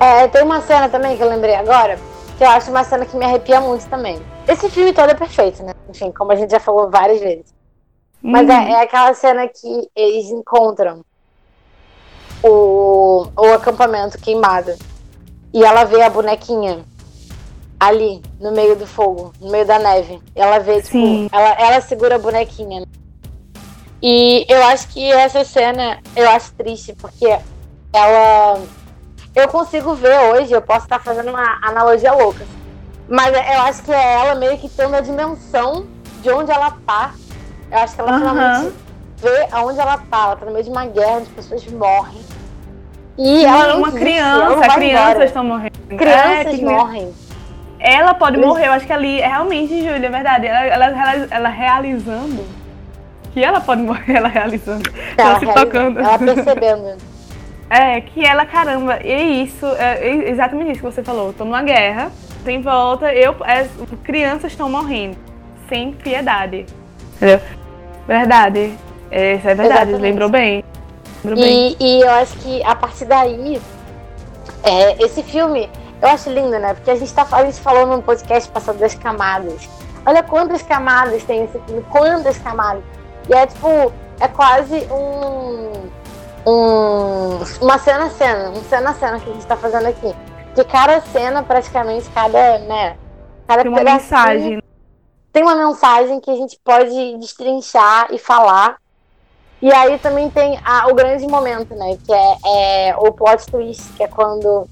[0.00, 1.96] É, tem uma cena também que eu lembrei agora,
[2.36, 4.20] que eu acho uma cena que me arrepia muito também.
[4.48, 5.72] Esse filme todo é perfeito, né?
[5.88, 7.54] Enfim, como a gente já falou várias vezes.
[8.20, 8.52] Mas Uhum.
[8.54, 11.04] é, é aquela cena que eles encontram
[12.42, 14.72] o, o acampamento queimado.
[15.52, 16.84] E ela vê a bonequinha
[17.78, 20.20] ali, no meio do fogo, no meio da neve.
[20.34, 21.28] Ela vê, tipo, Sim.
[21.32, 22.80] ela, ela segura a bonequinha.
[22.80, 22.86] né?
[24.00, 27.38] E eu acho que essa cena, eu acho triste, porque
[27.92, 28.60] ela.
[29.34, 32.44] Eu consigo ver hoje, eu posso estar fazendo uma analogia louca.
[33.08, 35.86] Mas eu acho que é ela meio que tendo a dimensão
[36.20, 37.14] de onde ela tá.
[37.70, 38.18] Eu acho que ela Aham.
[38.20, 38.74] finalmente
[39.18, 40.24] vê aonde ela tá.
[40.26, 42.20] Ela tá no meio de uma guerra onde pessoas morrem.
[43.18, 45.72] E ela não uma ela não criança, vai crianças estão morrendo.
[45.90, 47.12] É, Crianças que- morrem.
[47.78, 50.46] Ela pode Eles- morrer, eu acho que ali é realmente, Júlia, é verdade.
[50.46, 52.44] Ela, ela, ela, ela realizando.
[53.32, 54.88] Que ela pode morrer, ela realizando.
[55.16, 55.98] Ela, se realiza- tocando.
[56.00, 57.12] Ela percebendo.
[57.74, 61.32] É, que ela, caramba, e é isso, é exatamente isso que você falou.
[61.32, 62.12] Tô numa guerra,
[62.44, 63.66] tem volta, eu, é,
[64.04, 65.16] crianças estão morrendo.
[65.70, 66.66] Sem piedade.
[67.16, 67.40] Entendeu?
[68.06, 68.74] Verdade.
[69.10, 70.62] É, isso é verdade, lembrou bem.
[71.24, 73.60] E, e eu acho que a partir daí,
[74.62, 76.74] é, esse filme, eu acho lindo, né?
[76.74, 79.68] Porque a gente, tá, a gente falou num podcast passado das camadas.
[80.04, 82.82] Olha quantas camadas tem esse filme, quantas camadas.
[83.28, 85.88] E é tipo, é quase um.
[86.44, 90.12] um uma cena a cena, um cena a cena que a gente tá fazendo aqui.
[90.54, 92.96] De cada cena, praticamente, cada, né?
[93.46, 94.62] Cada Tem uma mensagem.
[95.32, 98.81] tem uma mensagem que a gente pode destrinchar e falar.
[99.62, 101.96] E aí também tem a- o grande momento, né?
[102.04, 104.66] Que é, é o plot twist, que é quando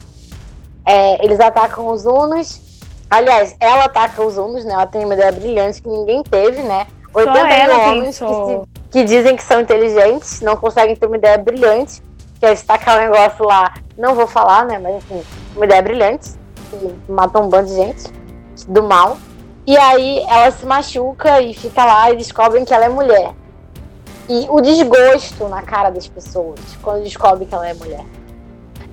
[0.85, 2.61] é, eles atacam os Unos.
[3.09, 4.73] Aliás, ela ataca os Unos, né?
[4.75, 6.87] Ela tem uma ideia brilhante que ninguém teve, né?
[7.15, 11.17] 80 mil ela homens que, se- que dizem que são inteligentes, não conseguem ter uma
[11.17, 12.03] ideia brilhante.
[12.41, 14.79] Que é destacar o negócio lá, não vou falar, né?
[14.79, 15.23] Mas enfim,
[15.55, 16.31] uma ideia brilhante.
[16.71, 18.05] Que matou um bando de gente
[18.67, 19.19] do mal.
[19.67, 23.33] E aí ela se machuca e fica lá e descobrem que ela é mulher.
[24.31, 28.05] E o desgosto na cara das pessoas quando descobrem que ela é mulher.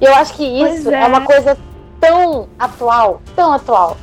[0.01, 1.03] E eu acho que isso é.
[1.03, 1.05] é.
[1.05, 1.55] uma coisa
[2.01, 3.97] tão atual, tão atual.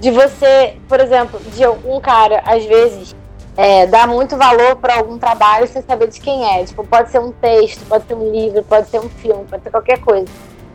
[0.00, 3.14] De você, por exemplo, de um cara, às vezes,
[3.56, 6.64] é, dar muito valor para algum trabalho sem saber de quem é.
[6.64, 9.70] Tipo, pode ser um texto, pode ser um livro, pode ser um filme, pode ser
[9.70, 10.26] qualquer coisa.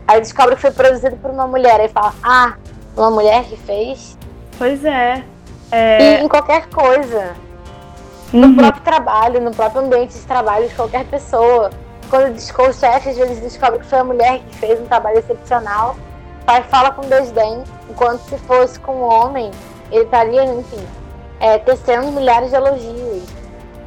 [0.08, 1.82] Aí descobre que foi produzido por uma mulher.
[1.82, 2.54] Aí fala, ah,
[2.96, 4.16] uma mulher que fez?
[4.56, 5.22] Pois é.
[5.70, 7.34] E É, em qualquer coisa.
[8.36, 8.54] No uhum.
[8.54, 11.70] próprio trabalho, no próprio ambiente de trabalho de qualquer pessoa.
[12.10, 15.96] Quando o chefe, às vezes descobre que foi a mulher que fez um trabalho excepcional.
[16.44, 19.50] pai fala com desdém, enquanto se fosse com um homem,
[19.90, 20.84] ele estaria, enfim,
[21.40, 23.24] é, tecendo milhares de elogios.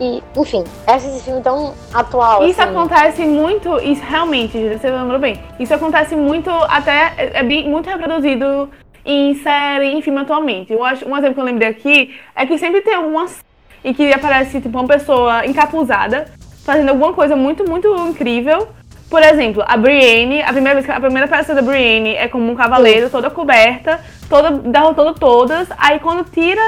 [0.01, 2.43] E, enfim, esse filme tão atual.
[2.47, 2.71] Isso assim.
[2.71, 5.43] acontece muito, isso realmente, você lembrou bem.
[5.59, 8.69] Isso acontece muito, até é bem, muito reproduzido
[9.05, 10.73] em série, em filme atualmente.
[10.73, 13.43] Eu acho, um exemplo que eu lembrei aqui é que sempre tem algumas
[13.83, 16.25] em que aparece tipo uma pessoa encapuzada
[16.63, 18.67] fazendo alguma coisa muito, muito incrível.
[19.09, 22.55] Por exemplo, a Brienne, a primeira vez a primeira peça da Brienne é como um
[22.55, 25.67] cavaleiro, toda coberta, toda derrotando todas.
[25.77, 26.61] Aí quando tira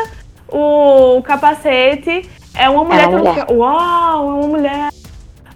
[0.47, 3.45] o capacete, é uma mulher, É uma mulher.
[3.52, 4.89] Uau, é uma mulher.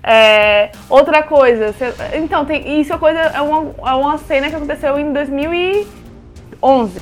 [0.04, 1.74] É, outra coisa,
[2.13, 7.02] então, tem, isso é, coisa, é, uma, é uma cena que aconteceu em 2011.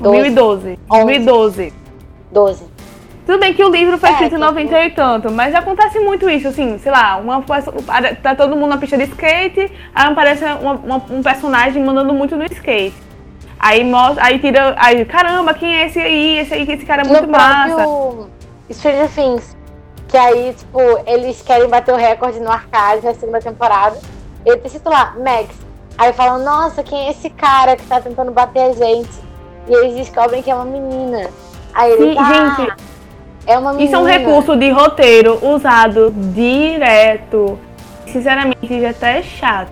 [0.00, 0.78] 2012.
[0.88, 1.72] 2012.
[2.32, 2.69] 12.
[3.30, 6.00] Tudo bem que o livro foi É, escrito em que- 90 e tanto, mas acontece
[6.00, 7.40] muito isso, assim, sei lá, uma,
[8.20, 12.34] tá todo mundo na pista de skate, aí aparece uma- uma- um personagem mandando muito
[12.34, 12.92] no skate.
[13.56, 16.38] Aí mostra, aí tira, aí, caramba, quem é esse aí?
[16.38, 17.86] Esse aí, esse cara é muito no massa.
[18.72, 19.56] Stranger Things.
[20.08, 23.96] Que aí, tipo, eles querem bater o recorde no arcade na segunda temporada.
[24.44, 25.54] Ele tem escrito lá, Max.
[25.96, 29.20] Aí falam, nossa, quem é esse cara que tá tentando bater a gente?
[29.68, 31.30] E eles descobrem que é uma menina.
[31.72, 32.89] Aí ele Sim, ah, gente,
[33.46, 33.84] é uma menina.
[33.86, 37.58] Isso é um recurso de roteiro usado direto.
[38.06, 39.70] Sinceramente, já até é chato.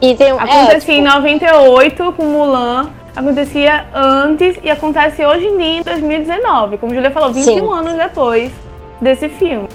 [0.00, 0.32] E tem.
[0.32, 5.82] Acontecia é, em tipo, 98 com Mulan, acontecia antes e acontece hoje em dia em
[5.82, 6.78] 2019.
[6.78, 7.72] Como a Julia falou, 21 Sim.
[7.72, 8.50] anos depois
[9.00, 9.68] desse filme.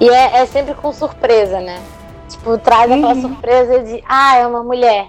[0.00, 1.80] E é, é sempre com surpresa, né?
[2.28, 3.20] Tipo, traz aquela Uhum.
[3.22, 5.08] surpresa de, ah, é uma mulher.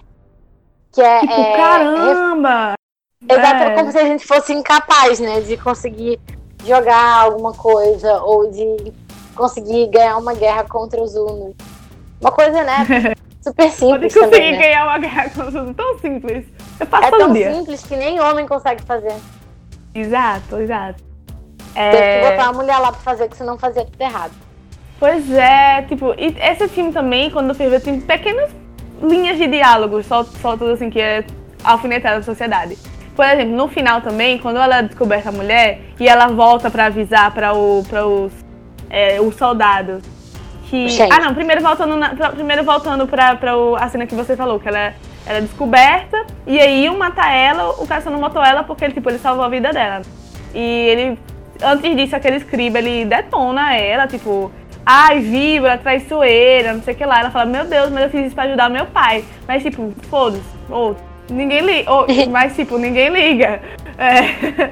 [0.91, 1.19] Que é.
[1.19, 2.73] Tipo, é, caramba!
[3.29, 3.75] Exato, É.
[3.75, 5.41] como se a gente fosse incapaz, né?
[5.41, 6.19] De conseguir
[6.65, 8.93] jogar alguma coisa ou de
[9.35, 11.55] conseguir ganhar uma guerra contra os Unos.
[12.21, 12.85] Uma coisa, né?
[13.41, 14.57] Super Pode simples conseguir também, né?
[14.57, 16.45] ganhar uma guerra com os tão simples.
[16.79, 17.53] Eu faço É todo tão dia.
[17.53, 19.15] simples que nem homem consegue fazer.
[19.95, 21.01] Exato, exato.
[21.73, 24.33] Teve que É, botar uma mulher lá pra fazer, que senão fazia tudo errado.
[24.99, 28.51] Pois é, tipo, e esse filme também, quando eu ver, tem pequenas
[29.01, 30.25] linhas de diálogo, só,
[30.57, 31.23] tudo assim, que é
[31.63, 32.77] alfinetada da sociedade.
[33.19, 36.86] Por exemplo, no final também, quando ela é descoberta a mulher e ela volta pra
[36.86, 38.32] avisar para o, pra os,
[38.89, 40.01] é, os soldados
[40.69, 40.88] que.
[40.88, 41.12] Gente.
[41.12, 44.38] Ah, não, primeiro voltando, na, pra- primeiro voltando pra, pra o- a cena que você
[44.38, 44.93] falou, que ela, é-
[45.25, 48.86] ela é descoberta e aí iam matar ela, o cara só não matou ela porque
[48.86, 50.01] ele, tipo, ele salvou a vida dela.
[50.55, 51.19] E ele,
[51.62, 54.49] antes disso, aquele escriba, ele detona ela, tipo,
[54.86, 57.19] ai, vibra, traiçoeira, não sei o que lá.
[57.19, 59.25] Ela fala, meu Deus, mas eu fiz isso pra ajudar meu pai.
[59.45, 60.95] Mas, tipo, foda-se, ou,
[61.29, 63.61] ninguém liga, ou, mas, tipo, ninguém liga.
[63.97, 64.69] É,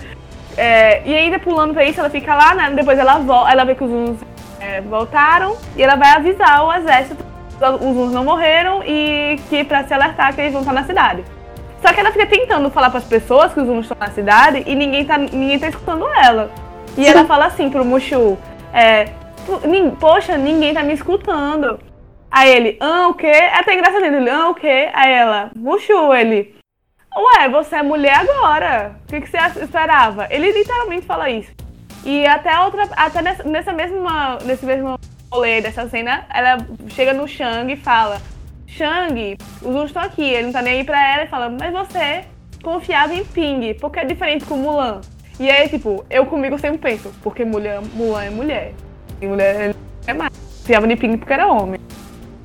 [0.58, 2.72] é, e ainda pulando pra isso, ela fica lá, né?
[2.76, 4.18] Depois ela volta, ela vê que os uns
[4.60, 7.24] é, voltaram e ela vai avisar o exército
[7.58, 10.84] que os uns não morreram e que pra se alertar que eles vão estar na
[10.84, 11.24] cidade.
[11.82, 14.74] Só que ela fica tentando falar pras pessoas que os Zuns estão na cidade e
[14.76, 16.50] ninguém tá, ninguém tá escutando ela.
[16.98, 18.36] E ela fala assim pro Mushu,
[18.74, 19.06] é,
[19.46, 21.80] "Po- nin- poxa, ninguém tá me escutando.
[22.30, 23.28] Aí ele, ah, o quê?
[23.28, 24.90] É até engraçado ele, ah, o quê?
[24.94, 26.56] Aí ela, Mushu, ele,
[27.16, 28.96] ué, você é mulher agora.
[29.04, 30.28] O que, que você esperava?
[30.30, 31.52] Ele literalmente fala isso.
[32.06, 35.00] E até outra, até nessa, mesma, nesse mesmo
[35.32, 36.58] rolê dessa cena, ela
[36.90, 38.22] chega no Shang e fala,
[38.66, 41.72] Shang, os outros estão aqui, ele não tá nem aí pra ela e fala, mas
[41.72, 42.24] você
[42.64, 45.02] confiava em Ping, porque é diferente com Mulan.
[45.40, 48.74] E aí, tipo, eu comigo sempre penso, porque mulher, Mulan é mulher.
[49.22, 50.32] E mulher é mais.
[50.60, 51.77] Confiava em Ping porque era homem.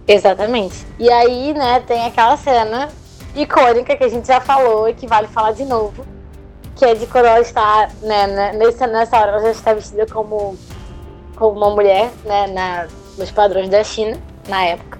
[0.06, 0.86] Exatamente.
[0.98, 2.88] E aí, né, tem aquela cena
[3.34, 6.04] icônica que a gente já falou e que vale falar de novo.
[6.76, 10.56] Que é de ela está, né, né, nessa, nessa hora ela já está vestida como,
[11.36, 14.98] como uma mulher, né, na, nos padrões da China, na época.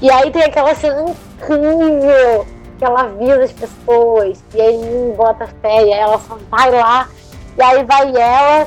[0.00, 2.46] E aí tem aquela cena incrível
[2.78, 7.08] que ela avisa as pessoas, e aí bota fé, e aí ela só vai lá,
[7.56, 8.66] e aí vai ela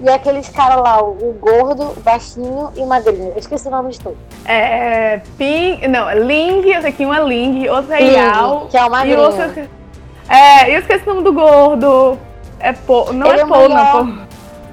[0.00, 3.30] e aqueles caras lá, o, gordo, baixinho e o magrinho.
[3.32, 4.18] Eu esqueci o nome de todos.
[4.44, 5.20] É.
[5.36, 5.86] Ping.
[5.88, 8.66] Não, é Ling, eu sei que um é Ling, outro é Ling, Yao.
[8.70, 9.18] que é o E magrinho.
[9.18, 9.42] o outro.
[9.42, 9.68] esque-
[10.28, 12.18] É, eu esqueci o nome do gordo.
[12.60, 13.12] É Po.
[13.12, 14.26] Não Ele é é Po, não é.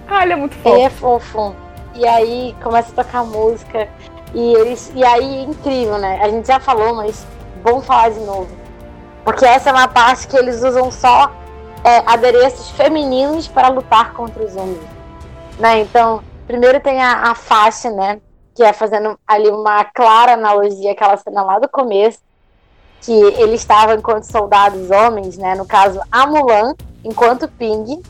[0.07, 0.85] Ah, ele é muito Ele fofo.
[0.85, 1.55] é fofo.
[1.95, 3.87] E aí começa a tocar música.
[4.33, 4.91] E eles.
[4.95, 6.19] E aí é incrível, né?
[6.21, 7.25] A gente já falou, mas
[7.63, 8.47] vamos falar de novo.
[9.23, 11.31] Porque essa é uma parte que eles usam só
[11.83, 14.79] é, adereços femininos para lutar contra os homens.
[15.59, 15.81] Né?
[15.81, 18.19] Então, primeiro tem a, a faixa, né?
[18.53, 22.19] Que é fazendo ali uma clara analogia àquela cena lá do começo.
[23.01, 25.55] Que eles estavam enquanto soldados homens, né?
[25.55, 28.01] No caso, a Mulan, enquanto Ping,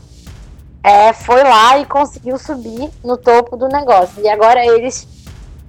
[0.82, 4.22] é, foi lá e conseguiu subir no topo do negócio.
[4.22, 5.06] E agora eles,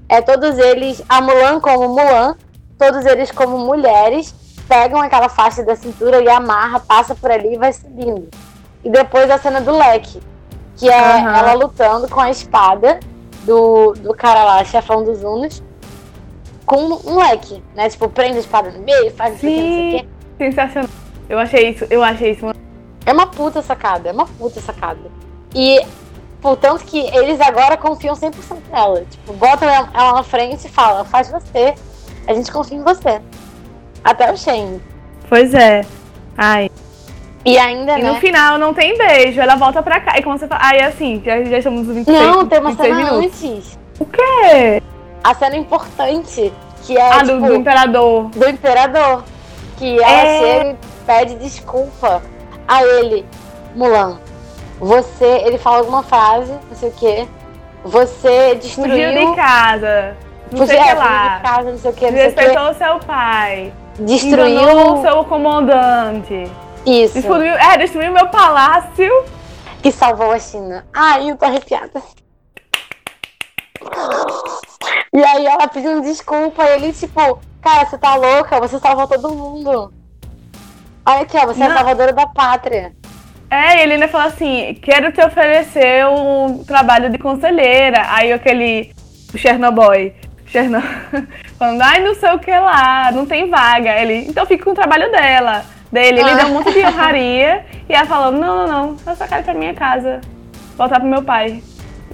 [0.07, 2.35] é, todos eles, a Mulan como Mulan,
[2.77, 4.33] todos eles como mulheres,
[4.67, 8.29] pegam aquela faixa da cintura e amarra, passa por ali e vai subindo.
[8.83, 10.21] E depois a cena do leque,
[10.77, 11.37] que é Aham.
[11.37, 12.99] ela lutando com a espada
[13.43, 15.63] do, do cara lá, chefão dos Unos,
[16.65, 17.89] com um leque, né?
[17.89, 20.07] Tipo, prende a espada no meio, faz não sei o que, não sei o Sim.
[20.37, 20.45] quê.
[20.45, 20.89] Sensacional.
[21.27, 22.45] Eu achei isso, eu achei isso.
[23.05, 24.99] É uma puta sacada, é uma puta sacada.
[25.55, 25.81] E,
[26.41, 28.31] portanto, que eles agora confiam 100%
[28.71, 29.03] nela.
[29.09, 31.73] Tipo, botam ela ela na frente e falam, faz você,
[32.27, 33.21] a gente confia em você.
[34.03, 34.81] Até o Shane.
[35.27, 35.85] Pois é.
[36.37, 36.69] Ai.
[37.47, 38.11] E ainda, E né?
[38.11, 40.17] no final não tem beijo, ela volta pra cá.
[40.17, 40.59] E como você fala.
[40.65, 43.43] Ai, assim, já, já estamos nos 26, Não, tem uma 26 cena minutos.
[43.45, 43.79] antes.
[43.99, 44.83] O quê?
[45.23, 48.23] A cena importante, que é, ah, do, tipo, do imperador.
[48.25, 49.23] do imperador.
[49.77, 50.39] Que ela É.
[50.39, 52.21] chega e pede desculpa
[52.67, 53.25] a ele.
[53.73, 54.19] Mulan,
[54.77, 55.43] você...
[55.45, 57.27] Ele fala alguma frase, não sei o quê.
[57.85, 58.91] Você destruiu...
[58.91, 60.17] Fugiu de casa.
[60.51, 61.37] Não fugiu- sei o é, lá.
[61.37, 63.73] de casa, não sei o não sei o seu pai.
[63.99, 65.01] Destruiu...
[65.01, 66.51] seu comandante.
[66.87, 67.15] Isso.
[67.15, 69.25] Destruiu, é, destruiu meu palácio.
[69.83, 70.85] Que salvou a China.
[70.93, 72.01] Ai, eu tô arrepiada.
[75.13, 78.59] E aí ela pedindo desculpa e ele, tipo, cara, você tá louca?
[78.59, 79.93] Você salvou todo mundo.
[81.05, 81.77] Olha aqui, ó, você é a Não.
[81.77, 82.93] salvadora da pátria.
[83.49, 88.05] É, e ele ainda fala assim: quero te oferecer um trabalho de conselheira.
[88.09, 88.93] Aí aquele.
[89.35, 90.13] Chernobyl.
[90.47, 90.81] Cherno...
[91.59, 93.91] Falando, ai, não sei o que lá, não tem vaga.
[93.99, 95.65] Ele, então fica com o trabalho dela.
[95.91, 96.35] Dele, ele Ah.
[96.35, 97.65] deu um monte de honraria.
[97.87, 100.21] e ela falando, não, não, não, eu só quero ir pra minha casa.
[100.77, 101.63] Voltar pro meu pai.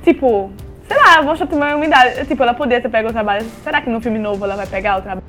[0.04, 0.52] Tipo,
[0.88, 2.26] sei lá, mostra minha umidade.
[2.26, 3.46] Tipo, ela podia ter pego o trabalho.
[3.64, 5.24] Será que no filme novo ela vai pegar o trabalho?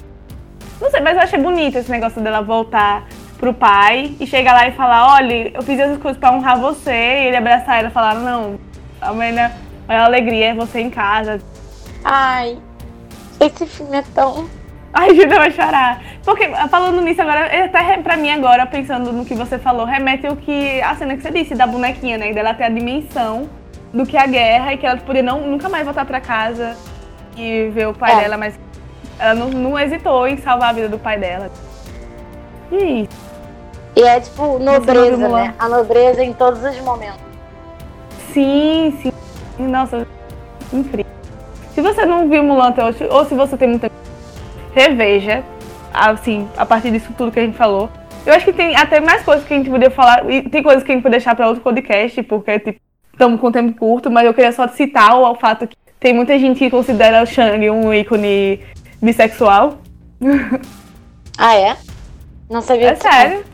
[0.81, 3.05] Não sei, mas eu achei bonito esse negócio dela voltar
[3.39, 6.91] pro pai e chegar lá e falar, olha, eu fiz essas coisas pra honrar você,
[6.93, 8.59] e ele abraçar ela e falar, não,
[9.01, 9.51] a maior
[9.87, 11.41] maior alegria é você em casa.
[12.05, 12.59] Ai,
[13.41, 14.49] esse filme é tão.
[14.95, 16.01] Ai, Júlia vai chorar.
[16.25, 20.27] Porque, falando nisso agora, até re- pra mim agora, pensando no que você falou, remete
[20.27, 22.33] ao que a cena que você disse da bonequinha, né?
[22.33, 23.49] Dela ter a dimensão
[23.93, 26.77] do que é a guerra e que ela podia não, nunca mais voltar pra casa
[27.37, 28.21] e ver o pai É.
[28.23, 28.59] dela, mas
[29.19, 31.51] ela não, não hesitou em salvar a vida do pai dela.
[32.73, 33.35] E é isso.
[33.97, 35.55] E é tipo nobreza, né?
[35.59, 37.21] A nobreza em todos os momentos.
[38.33, 39.13] Sim, sim.
[39.59, 40.07] Nossa,
[40.73, 41.07] incrível.
[41.75, 43.94] Se você não viu Mulan até hoje, ou se você tem tempo,
[44.75, 45.43] reveja,
[45.93, 47.89] assim, a partir disso tudo que a gente falou.
[48.27, 50.83] Eu acho que tem até mais coisas que a gente poderia falar, e tem coisas
[50.83, 52.81] que a gente pode deixar para outro podcast, porque, tipo,
[53.13, 56.39] estamos com tempo curto, mas eu queria só citar o, o fato que tem muita
[56.39, 58.61] gente que considera o Shang um ícone
[59.01, 59.79] bissexual.
[61.39, 61.77] Ah, é?
[62.51, 63.45] Não sabia É que- sério.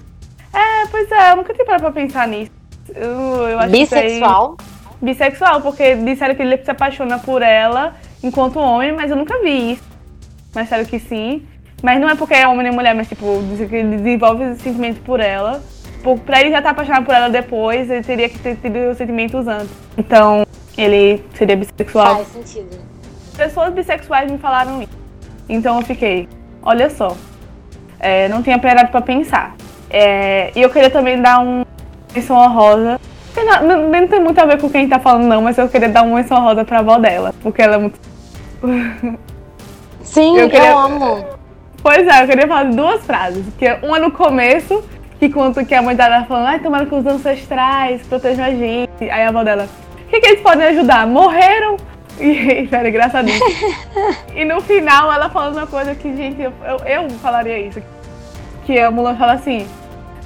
[0.52, 2.50] É, pois é, eu nunca tinha parado pra pensar nisso.
[2.94, 4.56] Eu, eu aí- Bissexual?
[5.00, 9.72] bissexual, porque disseram que ele se apaixona por ela enquanto homem, mas eu nunca vi
[9.72, 9.82] isso.
[10.54, 11.42] Mas sério que sim.
[11.82, 13.24] Mas não é porque é homem nem mulher, mas tipo,
[13.72, 15.62] ele desenvolve sentimento por ela.
[16.24, 19.70] Pra ele já estar apaixonado por ela depois, ele teria que ter tido sentimentos antes.
[19.96, 22.16] Então, ele seria bissexual.
[22.24, 22.78] Faz sentido.
[23.36, 24.92] Pessoas bissexuais me falaram isso.
[25.48, 26.28] Então eu fiquei,
[26.62, 27.16] olha só.
[27.98, 29.54] é, não tinha parado pra pensar.
[29.90, 31.64] É, e eu queria também dar um
[32.14, 32.98] menção honrosa.
[33.36, 35.88] Na- Não, não tem muito a ver com quem tá falando, não, mas eu queria
[35.88, 37.34] dar uma menção honrosa pra avó dela.
[37.42, 37.98] Porque ela é muito.
[40.12, 41.24] Sim, Eu eu, queria- amo.
[41.82, 43.44] Pois é, eu queria falar duas frases.
[43.58, 44.84] Que é uma no começo,
[45.18, 48.90] que conta que a mãe dela falando, ai, tomara que os ancestrais protejam a gente.
[49.02, 49.66] Aí a avó dela,
[50.06, 51.06] o que, que eles podem ajudar?
[51.06, 51.76] Morreram?
[52.20, 53.46] E, era engraçadíssimo.
[54.36, 57.80] e no final ela falando uma coisa que, gente, eu, eu, eu falaria isso.
[58.66, 59.66] Que a Mulan fala assim,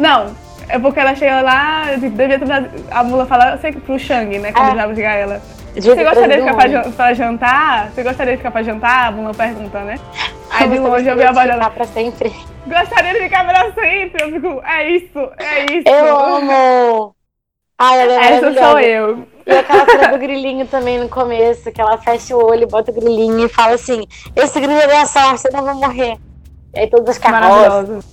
[0.01, 0.27] não,
[0.69, 2.47] é porque ela chega lá, devia ter
[2.91, 4.87] a Mula fala, eu sei que pro Shang, né, quando É.
[4.89, 5.41] brigar ela.
[5.75, 7.91] Você gostaria de ficar pra, pra jantar?
[7.91, 9.09] Você gostaria de ficar pra jantar?
[9.09, 9.97] A Mulan pergunta, né?
[10.51, 11.55] Aí de longe eu vi a dela.
[11.55, 12.33] ficar pra sempre.
[12.67, 14.23] Gostaria de ficar pra sempre.
[14.23, 15.89] Eu fico, é isso, é isso.
[15.89, 17.15] Eu amo!
[17.79, 19.27] Ai, ela é Essa sou eu.
[19.47, 22.95] E aquela cena do grilinho também no começo, que ela fecha o olho, bota o
[22.95, 24.07] grilinho e fala assim:
[24.37, 26.17] Esse grilo é minha sorte, eu não vou morrer.
[26.75, 28.05] E aí todas as carroças.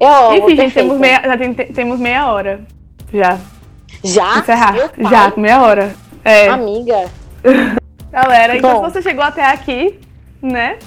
[0.00, 0.36] Eu amo.
[0.36, 2.60] Enfim, gente, temos meia, já tem- te- temos meia hora.
[3.12, 3.38] Já.
[4.04, 4.38] Já?
[4.38, 4.74] Encerrar.
[4.98, 5.94] Já, meia hora.
[6.24, 6.48] É.
[6.48, 7.08] Amiga.
[8.10, 8.86] Galera, então Bom.
[8.86, 9.98] se você chegou até aqui,
[10.40, 10.78] né?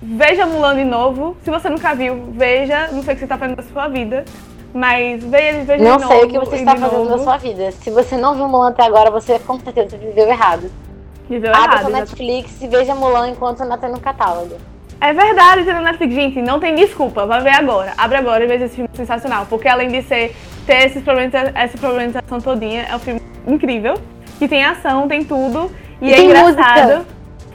[0.00, 1.36] Veja Mulan de novo.
[1.42, 2.88] Se você nunca viu, veja.
[2.92, 4.24] Não sei o que você tá fazendo da sua vida.
[4.72, 6.26] Mas veja, veja Não de sei novo.
[6.26, 7.24] o que você está fazendo da novo.
[7.24, 7.70] sua vida.
[7.72, 10.70] Se você não viu Mulan até agora, você com certeza viveu errado.
[11.28, 12.10] Viveu Abra errado, sua exatamente.
[12.10, 14.56] Netflix e veja Mulan enquanto não tem no catálogo.
[15.00, 16.14] É verdade, tem na Netflix.
[16.14, 17.24] Gente, não tem desculpa.
[17.24, 17.92] Vai ver agora.
[17.96, 19.46] Abre agora e veja esse filme sensacional.
[19.46, 20.34] Porque além de ser,
[20.66, 23.94] ter esses problemas, essa problematização todinha, é um filme incrível.
[24.38, 25.70] Que tem ação, tem tudo.
[26.00, 26.82] E, E é tem engraçado.
[26.82, 27.04] música.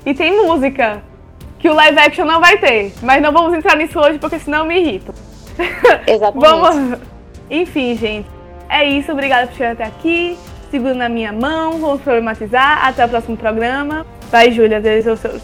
[0.05, 1.03] E tem música.
[1.59, 2.93] Que o live action não vai ter.
[3.01, 5.13] Mas não vamos entrar nisso hoje porque senão eu me irrito.
[6.07, 6.49] Exatamente.
[6.49, 6.99] Vamos.
[7.49, 8.27] Enfim, gente.
[8.69, 9.11] É isso.
[9.11, 10.37] Obrigada por chegar até aqui.
[10.71, 11.79] Segura na minha mão.
[11.79, 12.87] Vamos problematizar.
[12.87, 14.05] Até o próximo programa.
[14.31, 14.79] Vai, Júlia.
[14.79, 15.39] Deus o seu.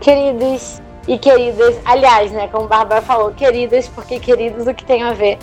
[0.00, 5.02] Queridos e queridas, aliás, né, como o Bárbara falou, queridas, porque queridos, o que tem
[5.02, 5.38] a ver?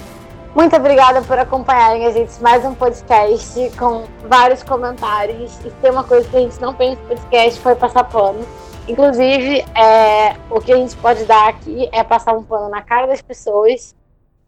[0.56, 5.60] Muito obrigada por acompanharem a gente mais um podcast com vários comentários.
[5.66, 8.40] E tem uma coisa que a gente não fez no podcast foi passar pano.
[8.88, 13.06] Inclusive, é, o que a gente pode dar aqui é passar um pano na cara
[13.06, 13.94] das pessoas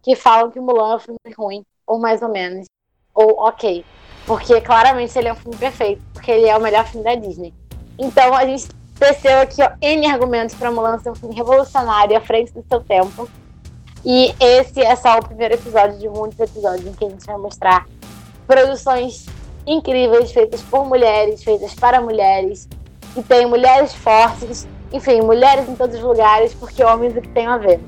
[0.02, 2.67] que falam que Mulan é um filme ruim, ou mais ou menos,
[3.13, 3.84] ou ok.
[4.26, 7.54] Porque claramente ele é um filme perfeito, porque ele é o melhor filme da Disney.
[8.00, 12.22] Então a gente teceu aqui ó, N argumentos para Mulan ser um filme revolucionário à
[12.22, 13.28] frente do seu tempo.
[14.10, 17.36] E esse é só o primeiro episódio de muitos episódios em que a gente vai
[17.36, 17.86] mostrar
[18.48, 19.26] produções
[19.65, 22.70] incríveis feitas por mulheres, feitas para mulheres,
[23.13, 27.48] que tem mulheres fortes, enfim, mulheres em todos os lugares, porque homens o que tem
[27.48, 27.82] a ver.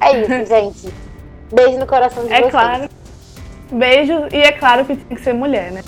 [0.00, 0.94] É isso, gente.
[1.52, 2.52] Beijo no coração de é vocês.
[2.52, 2.88] claro.
[3.72, 5.82] Beijo, e é claro que tem que ser mulher, né?